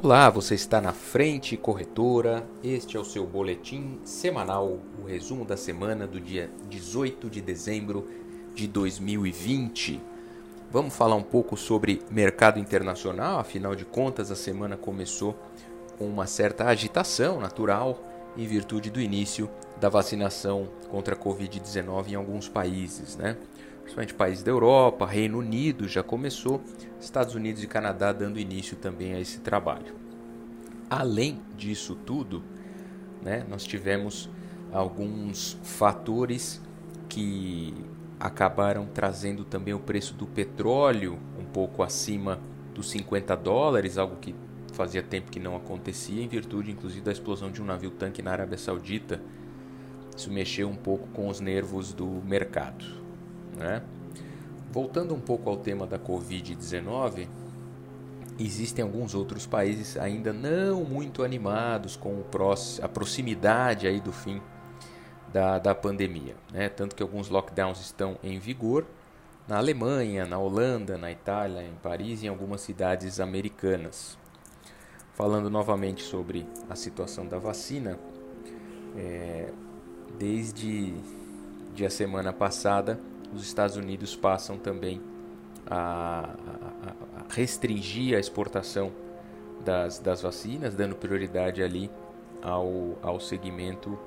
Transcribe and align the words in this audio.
Olá, 0.00 0.30
você 0.30 0.54
está 0.54 0.80
na 0.80 0.92
Frente 0.92 1.56
Corretora. 1.56 2.46
Este 2.62 2.96
é 2.96 3.00
o 3.00 3.04
seu 3.04 3.26
boletim 3.26 3.98
semanal, 4.04 4.78
o 5.02 5.04
resumo 5.04 5.44
da 5.44 5.56
semana 5.56 6.06
do 6.06 6.20
dia 6.20 6.48
18 6.70 7.28
de 7.28 7.40
dezembro 7.40 8.08
de 8.54 8.68
2020. 8.68 10.00
Vamos 10.70 10.94
falar 10.94 11.16
um 11.16 11.22
pouco 11.22 11.56
sobre 11.56 12.00
mercado 12.12 12.60
internacional, 12.60 13.40
afinal 13.40 13.74
de 13.74 13.84
contas, 13.84 14.30
a 14.30 14.36
semana 14.36 14.76
começou 14.76 15.36
com 15.98 16.06
uma 16.06 16.28
certa 16.28 16.66
agitação 16.66 17.40
natural 17.40 18.00
em 18.36 18.46
virtude 18.46 18.90
do 18.90 19.00
início 19.00 19.50
da 19.80 19.88
vacinação 19.88 20.68
contra 20.88 21.16
a 21.16 21.18
Covid-19 21.18 22.10
em 22.10 22.14
alguns 22.14 22.48
países, 22.48 23.16
né? 23.16 23.36
Principalmente 23.88 24.12
países 24.12 24.44
da 24.44 24.50
Europa, 24.50 25.06
Reino 25.06 25.38
Unido 25.38 25.88
já 25.88 26.02
começou, 26.02 26.60
Estados 27.00 27.34
Unidos 27.34 27.62
e 27.62 27.66
Canadá 27.66 28.12
dando 28.12 28.38
início 28.38 28.76
também 28.76 29.14
a 29.14 29.20
esse 29.20 29.40
trabalho. 29.40 29.94
Além 30.90 31.40
disso 31.56 31.94
tudo, 31.94 32.42
né, 33.22 33.46
nós 33.48 33.64
tivemos 33.64 34.28
alguns 34.70 35.58
fatores 35.62 36.60
que 37.08 37.74
acabaram 38.20 38.86
trazendo 38.86 39.44
também 39.44 39.72
o 39.72 39.80
preço 39.80 40.12
do 40.12 40.26
petróleo 40.26 41.18
um 41.38 41.44
pouco 41.44 41.82
acima 41.82 42.38
dos 42.74 42.90
50 42.90 43.34
dólares, 43.36 43.96
algo 43.96 44.16
que 44.16 44.34
fazia 44.74 45.02
tempo 45.02 45.30
que 45.30 45.40
não 45.40 45.56
acontecia, 45.56 46.22
em 46.22 46.28
virtude 46.28 46.70
inclusive 46.70 47.00
da 47.00 47.12
explosão 47.12 47.50
de 47.50 47.62
um 47.62 47.64
navio 47.64 47.90
tanque 47.90 48.20
na 48.20 48.32
Arábia 48.32 48.58
Saudita. 48.58 49.20
Isso 50.14 50.30
mexeu 50.30 50.68
um 50.68 50.76
pouco 50.76 51.08
com 51.08 51.28
os 51.28 51.40
nervos 51.40 51.94
do 51.94 52.06
mercado. 52.06 53.07
Né? 53.58 53.82
Voltando 54.70 55.14
um 55.14 55.20
pouco 55.20 55.50
ao 55.50 55.56
tema 55.56 55.86
da 55.86 55.98
Covid-19, 55.98 57.26
existem 58.38 58.82
alguns 58.82 59.14
outros 59.14 59.46
países 59.46 59.96
ainda 59.96 60.32
não 60.32 60.84
muito 60.84 61.24
animados 61.24 61.96
com 61.96 62.22
a 62.82 62.88
proximidade 62.88 63.86
aí 63.86 64.00
do 64.00 64.12
fim 64.12 64.40
da, 65.32 65.58
da 65.58 65.74
pandemia. 65.74 66.36
Né? 66.52 66.68
Tanto 66.68 66.94
que 66.94 67.02
alguns 67.02 67.28
lockdowns 67.28 67.80
estão 67.80 68.16
em 68.22 68.38
vigor 68.38 68.86
na 69.48 69.56
Alemanha, 69.56 70.26
na 70.26 70.38
Holanda, 70.38 70.98
na 70.98 71.10
Itália, 71.10 71.62
em 71.62 71.74
Paris 71.82 72.22
e 72.22 72.26
em 72.26 72.28
algumas 72.28 72.60
cidades 72.60 73.18
americanas. 73.18 74.18
Falando 75.14 75.50
novamente 75.50 76.02
sobre 76.02 76.46
a 76.68 76.76
situação 76.76 77.26
da 77.26 77.38
vacina, 77.38 77.98
é, 78.96 79.50
desde 80.18 80.94
a 81.84 81.90
semana 81.90 82.32
passada 82.32 83.00
os 83.34 83.42
Estados 83.42 83.76
Unidos 83.76 84.16
passam 84.16 84.58
também 84.58 85.00
a, 85.66 86.30
a, 86.30 87.20
a 87.20 87.34
restringir 87.34 88.16
a 88.16 88.20
exportação 88.20 88.92
das, 89.64 89.98
das 89.98 90.22
vacinas, 90.22 90.74
dando 90.74 90.94
prioridade 90.94 91.62
ali 91.62 91.90
ao, 92.42 92.96
ao 93.02 93.20
segmento, 93.20 93.98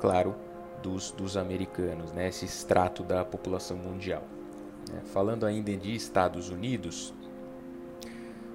claro, 0.00 0.34
dos, 0.82 1.10
dos 1.10 1.36
americanos, 1.36 2.12
né? 2.12 2.28
esse 2.28 2.44
extrato 2.44 3.02
da 3.02 3.24
população 3.24 3.76
mundial. 3.76 4.24
É, 4.92 5.00
falando 5.06 5.46
ainda 5.46 5.76
de 5.76 5.94
Estados 5.94 6.50
Unidos, 6.50 7.14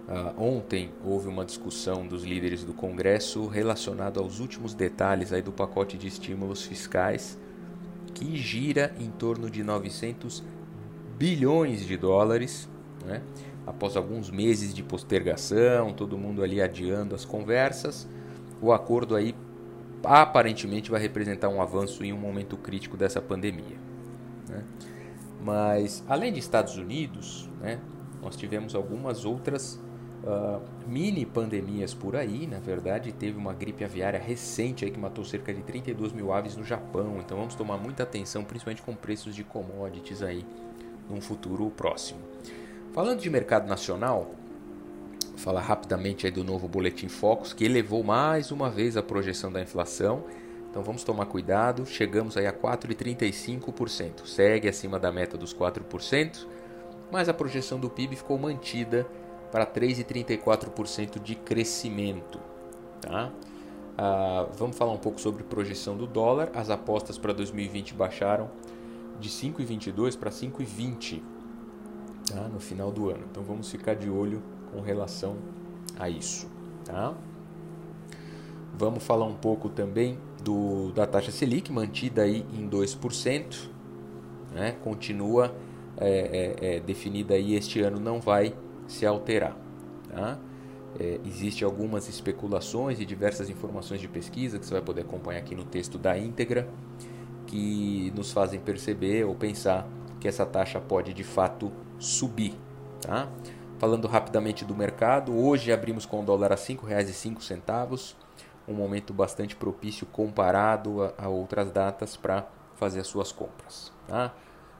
uh, 0.07 0.41
ontem 0.41 0.91
houve 1.03 1.27
uma 1.27 1.45
discussão 1.45 2.05
dos 2.05 2.23
líderes 2.23 2.63
do 2.63 2.73
Congresso 2.73 3.47
relacionado 3.47 4.19
aos 4.19 4.39
últimos 4.39 4.73
detalhes 4.73 5.31
aí 5.31 5.41
do 5.41 5.53
pacote 5.53 5.97
de 5.97 6.07
estímulos 6.07 6.63
fiscais 6.63 7.37
que 8.17 8.35
gira 8.35 8.91
em 8.99 9.11
torno 9.11 9.47
de 9.47 9.63
900 9.63 10.43
bilhões 11.19 11.85
de 11.85 11.95
dólares, 11.95 12.67
né? 13.05 13.21
após 13.65 13.95
alguns 13.95 14.31
meses 14.31 14.73
de 14.73 14.81
postergação, 14.81 15.93
todo 15.93 16.17
mundo 16.17 16.41
ali 16.41 16.59
adiando 16.59 17.13
as 17.13 17.23
conversas, 17.23 18.07
o 18.59 18.73
acordo 18.73 19.15
aí 19.15 19.35
aparentemente 20.03 20.89
vai 20.89 20.99
representar 20.99 21.49
um 21.49 21.61
avanço 21.61 22.03
em 22.03 22.11
um 22.11 22.17
momento 22.17 22.57
crítico 22.57 22.97
dessa 22.97 23.21
pandemia. 23.21 23.77
Né? 24.49 24.63
Mas 25.43 26.03
além 26.07 26.33
de 26.33 26.39
Estados 26.39 26.75
Unidos, 26.75 27.47
né, 27.61 27.79
nós 28.19 28.35
tivemos 28.35 28.73
algumas 28.73 29.25
outras 29.25 29.79
uh, 30.23 30.61
mini 30.87 31.25
pandemias 31.25 31.93
por 31.93 32.15
aí. 32.15 32.47
Na 32.47 32.59
verdade, 32.59 33.11
teve 33.11 33.37
uma 33.37 33.53
gripe 33.53 33.83
aviária 33.83 34.19
recente 34.19 34.85
aí 34.85 34.91
que 34.91 34.99
matou 34.99 35.23
cerca 35.23 35.53
de 35.53 35.61
32 35.61 36.13
mil 36.13 36.31
aves 36.31 36.55
no 36.55 36.63
Japão. 36.63 37.17
Então 37.19 37.37
vamos 37.37 37.55
tomar 37.55 37.77
muita 37.77 38.03
atenção, 38.03 38.43
principalmente 38.43 38.81
com 38.81 38.95
preços 38.95 39.35
de 39.35 39.43
commodities 39.43 40.21
aí 40.21 40.45
num 41.09 41.21
futuro 41.21 41.69
próximo. 41.69 42.19
Falando 42.93 43.19
de 43.19 43.29
mercado 43.29 43.67
nacional, 43.67 44.31
vou 45.29 45.37
falar 45.37 45.61
rapidamente 45.61 46.25
aí 46.25 46.31
do 46.31 46.43
novo 46.43 46.67
boletim 46.67 47.07
Focus 47.07 47.53
que 47.53 47.65
elevou 47.65 48.03
mais 48.03 48.51
uma 48.51 48.69
vez 48.69 48.97
a 48.97 49.03
projeção 49.03 49.51
da 49.51 49.61
inflação. 49.61 50.23
Então 50.69 50.83
vamos 50.83 51.03
tomar 51.03 51.25
cuidado, 51.25 51.85
chegamos 51.85 52.37
aí 52.37 52.45
a 52.45 52.53
4,35%, 52.53 54.25
segue 54.25 54.67
acima 54.67 54.99
da 54.99 55.11
meta 55.11 55.37
dos 55.37 55.53
4%, 55.53 56.45
mas 57.11 57.29
a 57.29 57.33
projeção 57.33 57.79
do 57.79 57.89
PIB 57.89 58.15
ficou 58.17 58.37
mantida 58.37 59.07
para 59.51 59.65
3,34% 59.65 61.21
de 61.21 61.35
crescimento. 61.35 62.39
Tá? 63.01 63.31
Ah, 63.97 64.47
vamos 64.57 64.77
falar 64.77 64.91
um 64.91 64.97
pouco 64.97 65.19
sobre 65.19 65.43
projeção 65.43 65.97
do 65.97 66.05
dólar. 66.05 66.51
As 66.53 66.69
apostas 66.69 67.17
para 67.17 67.33
2020 67.33 67.93
baixaram 67.93 68.49
de 69.19 69.29
5,22 69.29 70.17
para 70.17 70.29
5,20 70.29 71.21
tá? 72.29 72.47
no 72.47 72.59
final 72.59 72.91
do 72.91 73.09
ano. 73.09 73.23
Então 73.29 73.43
vamos 73.43 73.71
ficar 73.71 73.95
de 73.95 74.09
olho 74.09 74.41
com 74.71 74.81
relação 74.81 75.37
a 75.97 76.09
isso. 76.09 76.47
Tá? 76.85 77.13
Vamos 78.77 79.03
falar 79.03 79.25
um 79.25 79.33
pouco 79.33 79.69
também 79.69 80.19
do, 80.43 80.91
da 80.91 81.07
taxa 81.07 81.31
Selic, 81.31 81.71
mantida 81.71 82.21
aí 82.21 82.45
em 82.53 82.69
2%. 82.69 83.69
Né? 84.53 84.75
Continua 84.83 85.55
é, 85.97 86.55
é, 86.61 86.75
é, 86.75 86.79
definida 86.79 87.33
aí 87.33 87.55
este 87.55 87.81
ano, 87.81 87.99
não 87.99 88.21
vai 88.21 88.53
se 88.87 89.05
alterar. 89.05 89.55
Tá? 90.09 90.37
É, 90.99 91.19
Existem 91.25 91.65
algumas 91.65 92.07
especulações 92.07 92.99
e 92.99 93.05
diversas 93.05 93.49
informações 93.49 94.01
de 94.01 94.07
pesquisa 94.07 94.57
que 94.57 94.65
você 94.65 94.73
vai 94.73 94.81
poder 94.81 95.01
acompanhar 95.01 95.39
aqui 95.39 95.53
no 95.55 95.63
texto 95.63 95.97
da 95.97 96.17
íntegra 96.17 96.67
que 97.45 98.11
nos 98.15 98.31
fazem 98.31 98.59
perceber 98.59 99.25
ou 99.25 99.33
pensar 99.33 99.87
que 100.19 100.27
essa 100.27 100.45
taxa 100.45 100.79
pode 100.79 101.13
de 101.13 101.23
fato 101.23 101.71
subir. 101.97 102.53
Tá? 103.01 103.29
Falando 103.79 104.07
rapidamente 104.07 104.65
do 104.65 104.75
mercado, 104.75 105.35
hoje 105.35 105.71
abrimos 105.71 106.05
com 106.05 106.21
o 106.21 106.23
dólar 106.23 106.51
a 106.51 106.55
R$ 106.55 106.61
5,05, 106.61 108.15
um 108.67 108.73
momento 108.73 109.13
bastante 109.13 109.55
propício 109.55 110.05
comparado 110.07 111.03
a, 111.03 111.13
a 111.17 111.27
outras 111.29 111.71
datas 111.71 112.17
para 112.17 112.47
fazer 112.75 112.99
as 112.99 113.07
suas 113.07 113.31
compras. 113.31 113.91
Tá? 114.07 114.33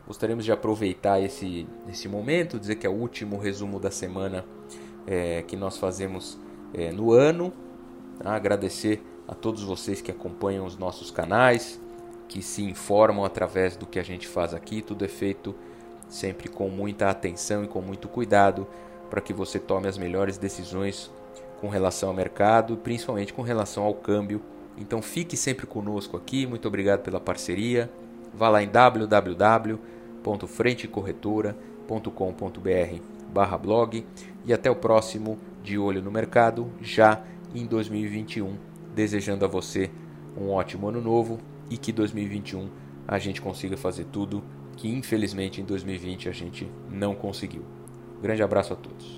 Gostaríamos 0.08 0.46
de 0.46 0.54
aproveitar 0.54 1.22
esse, 1.22 1.68
esse 1.90 2.08
momento, 2.08 2.58
dizer 2.58 2.76
que 2.76 2.88
é 2.88 2.90
o 2.90 2.94
último 2.94 3.38
resumo 3.38 3.78
da 3.78 3.92
semana 3.92 4.46
é, 5.06 5.42
que 5.42 5.58
nós 5.58 5.78
fazemos 5.78 6.40
é, 6.74 6.94
no 6.94 7.12
ano. 7.12 7.52
Tá? 8.18 8.34
Agradecer 8.34 9.04
a 9.28 9.36
todos 9.36 9.62
vocês 9.64 10.00
que 10.00 10.10
acompanham 10.10 10.66
os 10.66 10.78
nossos 10.78 11.12
canais, 11.12 11.78
que 12.30 12.42
se 12.42 12.64
informam 12.64 13.26
através 13.26 13.76
do 13.76 13.86
que 13.86 14.00
a 14.00 14.04
gente 14.04 14.26
faz 14.30 14.54
aqui. 14.54 14.82
Tudo 14.82 15.04
é 15.04 15.10
feito 15.10 15.54
sempre 16.08 16.48
com 16.48 16.70
muita 16.70 17.10
atenção 17.10 17.66
e 17.66 17.68
com 17.68 17.82
muito 17.82 18.08
cuidado 18.08 18.66
para 19.10 19.20
que 19.20 19.34
você 19.34 19.60
tome 19.60 19.90
as 19.90 19.98
melhores 19.98 20.38
decisões 20.38 21.12
com 21.60 21.68
relação 21.68 22.08
ao 22.08 22.16
mercado, 22.16 22.78
principalmente 22.78 23.34
com 23.34 23.42
relação 23.42 23.84
ao 23.84 23.94
câmbio. 23.94 24.42
Então 24.78 25.02
fique 25.02 25.36
sempre 25.36 25.68
conosco 25.68 26.16
aqui. 26.16 26.48
Muito 26.48 26.66
obrigado 26.66 27.02
pela 27.02 27.20
parceria. 27.20 27.92
Vá 28.34 28.48
lá 28.48 28.64
em 28.64 28.70
www 28.70 29.97
www.frentecorretora.com.br 30.28 33.02
barra 33.32 33.58
blog 33.58 34.06
e 34.46 34.54
até 34.54 34.70
o 34.70 34.76
próximo 34.76 35.40
De 35.64 35.78
Olho 35.78 36.02
no 36.02 36.12
Mercado, 36.12 36.70
já 36.82 37.24
em 37.54 37.66
2021, 37.66 38.58
desejando 38.94 39.46
a 39.46 39.48
você 39.48 39.90
um 40.38 40.50
ótimo 40.50 40.90
ano 40.90 41.02
novo 41.02 41.40
e 41.70 41.78
que 41.78 41.92
2021 41.92 42.70
a 43.08 43.20
gente 43.20 43.42
consiga 43.42 43.78
fazer 43.78 44.06
tudo 44.06 44.42
que 44.76 44.90
infelizmente 44.90 45.62
em 45.62 45.66
2020 45.66 46.30
a 46.30 46.32
gente 46.32 46.72
não 46.90 47.14
conseguiu. 47.16 47.64
Grande 48.22 48.44
abraço 48.44 48.74
a 48.74 48.76
todos. 48.76 49.16